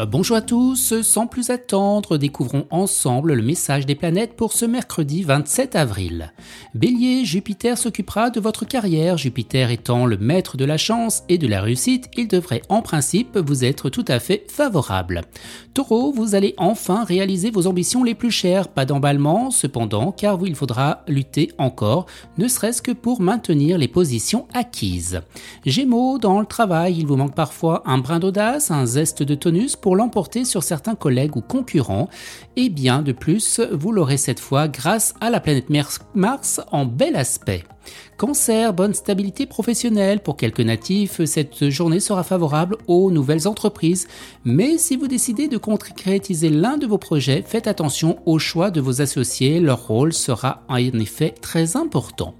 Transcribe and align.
Euh, 0.00 0.06
bonjour 0.06 0.36
à 0.36 0.40
tous, 0.40 1.02
sans 1.02 1.26
plus 1.26 1.50
attendre, 1.50 2.16
découvrons 2.16 2.66
ensemble 2.70 3.34
le 3.34 3.42
message 3.42 3.84
des 3.84 3.94
planètes 3.94 4.34
pour 4.34 4.52
ce 4.52 4.64
mercredi 4.64 5.22
27 5.22 5.76
avril. 5.76 6.32
Bélier, 6.74 7.24
Jupiter 7.24 7.76
s'occupera 7.76 8.30
de 8.30 8.40
votre 8.40 8.64
carrière, 8.64 9.18
Jupiter 9.18 9.70
étant 9.70 10.06
le 10.06 10.16
maître 10.16 10.56
de 10.56 10.64
la 10.64 10.78
chance 10.78 11.22
et 11.28 11.36
de 11.36 11.46
la 11.46 11.60
réussite, 11.60 12.08
il 12.16 12.28
devrait 12.28 12.62
en 12.70 12.80
principe 12.80 13.36
vous 13.36 13.64
être 13.64 13.90
tout 13.90 14.04
à 14.08 14.20
fait 14.20 14.46
favorable. 14.48 15.22
Taureau, 15.74 16.12
vous 16.12 16.34
allez 16.34 16.54
enfin 16.56 17.04
réaliser 17.04 17.50
vos 17.50 17.66
ambitions 17.66 18.02
les 18.02 18.14
plus 18.14 18.30
chères, 18.30 18.68
pas 18.68 18.86
d'emballement 18.86 19.50
cependant, 19.50 20.12
car 20.12 20.38
il 20.46 20.54
faudra 20.54 21.04
lutter 21.08 21.52
encore, 21.58 22.06
ne 22.38 22.48
serait-ce 22.48 22.82
que 22.82 22.92
pour 22.92 23.20
maintenir 23.20 23.76
les 23.76 23.88
positions 23.88 24.46
acquises. 24.54 25.20
Gémeaux, 25.66 26.18
dans 26.18 26.40
le 26.40 26.46
travail, 26.46 26.96
il 26.98 27.06
vous 27.06 27.16
manque 27.16 27.34
parfois 27.34 27.82
un 27.84 27.98
brin 27.98 28.18
d'audace, 28.18 28.70
un 28.70 28.86
zeste 28.86 29.22
de 29.22 29.34
tonus 29.34 29.76
pour 29.76 29.89
l'emporter 29.96 30.44
sur 30.44 30.62
certains 30.62 30.94
collègues 30.94 31.36
ou 31.36 31.40
concurrents, 31.40 32.08
et 32.56 32.68
bien 32.68 33.02
de 33.02 33.12
plus, 33.12 33.60
vous 33.72 33.92
l'aurez 33.92 34.16
cette 34.16 34.40
fois 34.40 34.68
grâce 34.68 35.14
à 35.20 35.30
la 35.30 35.40
planète 35.40 35.70
Mars 36.14 36.60
en 36.70 36.84
bel 36.84 37.16
aspect. 37.16 37.64
Cancer, 38.16 38.74
bonne 38.74 38.94
stabilité 38.94 39.46
professionnelle. 39.46 40.20
Pour 40.20 40.36
quelques 40.36 40.60
natifs, 40.60 41.24
cette 41.24 41.70
journée 41.70 42.00
sera 42.00 42.22
favorable 42.22 42.76
aux 42.86 43.10
nouvelles 43.10 43.48
entreprises. 43.48 44.08
Mais 44.44 44.78
si 44.78 44.96
vous 44.96 45.08
décidez 45.08 45.48
de 45.48 45.56
concrétiser 45.56 46.50
l'un 46.50 46.76
de 46.76 46.86
vos 46.86 46.98
projets, 46.98 47.42
faites 47.46 47.66
attention 47.66 48.18
au 48.26 48.38
choix 48.38 48.70
de 48.70 48.80
vos 48.80 49.00
associés. 49.00 49.60
Leur 49.60 49.86
rôle 49.86 50.12
sera 50.12 50.64
en 50.68 50.76
effet 50.76 51.34
très 51.40 51.76
important. 51.76 52.34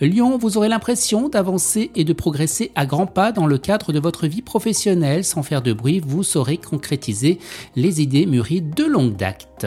Lyon, 0.00 0.38
vous 0.38 0.56
aurez 0.56 0.68
l'impression 0.68 1.28
d'avancer 1.28 1.90
et 1.94 2.04
de 2.04 2.12
progresser 2.12 2.70
à 2.74 2.86
grands 2.86 3.06
pas 3.06 3.32
dans 3.32 3.46
le 3.46 3.58
cadre 3.58 3.92
de 3.92 3.98
votre 3.98 4.26
vie 4.26 4.42
professionnelle. 4.42 5.24
Sans 5.24 5.42
faire 5.42 5.62
de 5.62 5.72
bruit, 5.72 6.00
vous 6.04 6.22
saurez 6.22 6.56
concrétiser 6.56 7.38
les 7.76 8.00
idées 8.00 8.26
mûries 8.26 8.62
de 8.62 8.84
longue 8.84 9.16
date. 9.16 9.66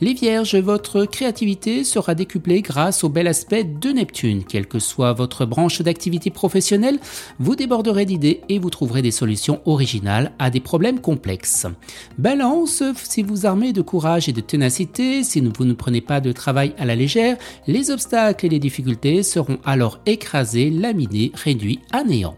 Les 0.00 0.14
Vierges, 0.14 0.56
votre 0.56 1.04
créativité 1.04 1.84
sera 1.84 2.14
décuplée 2.14 2.62
grâce 2.62 3.04
au 3.04 3.08
bel 3.08 3.28
aspect 3.28 3.64
de 3.64 3.90
Neptune. 3.90 4.44
Quelle 4.44 4.66
que 4.66 4.78
soit 4.78 5.12
votre 5.12 5.46
branche 5.46 5.80
d'activité 5.82 6.30
professionnelle, 6.30 6.98
vous 7.38 7.54
déborderez 7.54 8.04
d'idées 8.04 8.40
et 8.48 8.58
vous 8.58 8.70
trouverez 8.70 9.02
des 9.02 9.10
solutions 9.10 9.60
originales 9.64 10.32
à 10.38 10.50
des 10.50 10.60
problèmes 10.60 11.00
complexes. 11.00 11.66
Balance, 12.18 12.82
si 12.96 13.22
vous 13.22 13.46
armez 13.46 13.72
de 13.72 13.82
courage 13.82 14.28
et 14.28 14.32
de 14.32 14.40
ténacité, 14.40 15.22
si 15.22 15.40
vous 15.40 15.64
ne 15.64 15.72
prenez 15.72 16.00
pas 16.00 16.20
de 16.20 16.32
travail 16.32 16.74
à 16.78 16.84
la 16.84 16.96
légère, 16.96 17.36
les 17.66 17.90
obstacles 17.90 18.46
et 18.46 18.48
les 18.48 18.58
difficultés 18.58 19.22
seront 19.38 19.58
alors 19.64 20.00
écrasés, 20.04 20.68
laminés, 20.68 21.30
réduits 21.32 21.78
à 21.92 22.02
néant. 22.02 22.36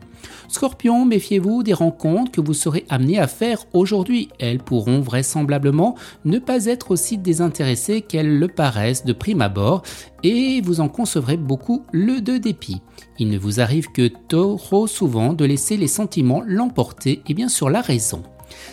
Scorpion, 0.49 1.07
méfiez-vous 1.07 1.63
des 1.63 1.73
rencontres 1.73 2.31
que 2.31 2.43
vous 2.43 2.53
serez 2.53 2.85
amené 2.91 3.19
à 3.19 3.27
faire 3.27 3.65
aujourd'hui. 3.73 4.29
Elles 4.39 4.59
pourront 4.59 5.01
vraisemblablement 5.01 5.95
ne 6.27 6.39
pas 6.39 6.67
être 6.67 6.91
aussi 6.91 7.17
désintéressées 7.17 8.03
qu'elles 8.03 8.39
le 8.39 8.49
paraissent 8.49 9.07
de 9.07 9.15
prime 9.15 9.41
abord 9.41 9.83
et 10.23 10.61
vous 10.61 10.81
en 10.81 10.89
concevrez 10.89 11.39
beaucoup 11.39 11.87
le 11.91 12.21
de 12.21 12.37
dépit. 12.37 12.83
Il 13.19 13.31
ne 13.31 13.39
vous 13.39 13.61
arrive 13.61 13.91
que 13.93 14.11
trop 14.29 14.87
souvent 14.87 15.33
de 15.33 15.47
laisser 15.47 15.79
les 15.79 15.89
sentiments 15.89 16.43
l'emporter 16.47 17.23
et 17.27 17.33
bien 17.33 17.49
sur 17.49 17.71
la 17.71 17.81
raison. 17.81 18.23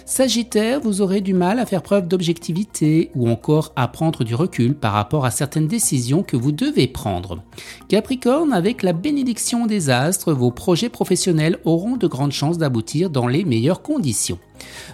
Sagittaire, 0.05 0.79
vous 0.79 1.01
aurez 1.01 1.21
du 1.21 1.33
mal 1.33 1.59
à 1.59 1.65
faire 1.65 1.81
preuve 1.81 2.07
d'objectivité 2.07 3.11
ou 3.15 3.29
encore 3.29 3.73
à 3.75 3.87
prendre 3.87 4.23
du 4.23 4.35
recul 4.35 4.75
par 4.75 4.93
rapport 4.93 5.25
à 5.25 5.31
certaines 5.31 5.67
décisions 5.67 6.23
que 6.23 6.37
vous 6.37 6.51
devez 6.51 6.87
prendre. 6.87 7.41
Capricorne, 7.87 8.53
avec 8.53 8.83
la 8.83 8.93
bénédiction 8.93 9.65
des 9.65 9.89
astres, 9.89 10.33
vos 10.33 10.51
projets 10.51 10.89
professionnels 10.89 11.59
auront 11.65 11.97
de 11.97 12.07
grandes 12.07 12.31
chances 12.31 12.57
d'aboutir 12.57 13.09
dans 13.09 13.27
les 13.27 13.43
meilleures 13.43 13.81
conditions. 13.81 14.39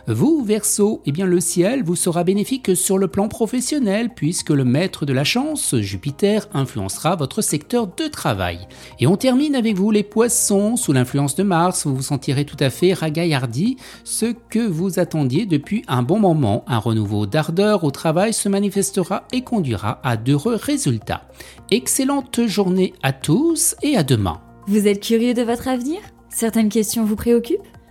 Vous, 0.07 0.43
Verseau, 0.43 1.01
eh 1.05 1.11
bien 1.11 1.25
le 1.25 1.39
ciel 1.39 1.83
vous 1.83 1.95
sera 1.95 2.23
bénéfique 2.23 2.75
sur 2.75 2.97
le 2.97 3.07
plan 3.07 3.27
professionnel 3.27 4.09
puisque 4.15 4.49
le 4.49 4.65
maître 4.65 5.05
de 5.05 5.13
la 5.13 5.23
chance, 5.23 5.75
Jupiter, 5.77 6.47
influencera 6.53 7.15
votre 7.15 7.41
secteur 7.41 7.87
de 7.87 8.07
travail. 8.07 8.67
Et 8.99 9.07
on 9.07 9.17
termine 9.17 9.55
avec 9.55 9.77
vous 9.77 9.91
les 9.91 10.03
poissons, 10.03 10.75
sous 10.75 10.93
l'influence 10.93 11.35
de 11.35 11.43
Mars, 11.43 11.85
vous 11.85 11.95
vous 11.95 12.01
sentirez 12.01 12.45
tout 12.45 12.57
à 12.59 12.69
fait 12.69 12.93
ragaillardi, 12.93 13.77
ce 14.03 14.33
que 14.49 14.59
vous 14.59 14.99
attendiez 14.99 15.45
depuis 15.45 15.83
un 15.87 16.03
bon 16.03 16.19
moment. 16.19 16.63
Un 16.67 16.79
renouveau 16.79 17.25
d'ardeur 17.25 17.83
au 17.83 17.91
travail 17.91 18.33
se 18.33 18.49
manifestera 18.49 19.23
et 19.31 19.41
conduira 19.41 19.99
à 20.03 20.17
d'heureux 20.17 20.55
résultats. 20.55 21.27
Excellente 21.71 22.45
journée 22.45 22.93
à 23.03 23.13
tous 23.13 23.75
et 23.81 23.97
à 23.97 24.03
demain. 24.03 24.41
Vous 24.67 24.87
êtes 24.87 25.01
curieux 25.01 25.33
de 25.33 25.41
votre 25.41 25.67
avenir? 25.67 25.99
Certaines 26.29 26.69
questions 26.69 27.05
vous 27.05 27.15
préoccupent? 27.15 27.72